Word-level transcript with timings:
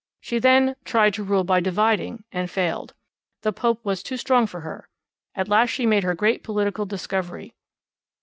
She 0.19 0.39
then 0.39 0.75
'tried 0.83 1.13
to 1.13 1.23
rule 1.23 1.43
by 1.43 1.59
dividing,' 1.59 2.23
and 2.31 2.49
failed. 2.49 2.95
The 3.43 3.53
Pope 3.53 3.85
was 3.85 4.01
too 4.01 4.17
strong 4.17 4.47
for 4.47 4.61
her. 4.61 4.89
At 5.35 5.47
last 5.47 5.69
she 5.69 5.85
made 5.85 6.01
her 6.03 6.15
great 6.15 6.41
political 6.41 6.87
discovery. 6.87 7.53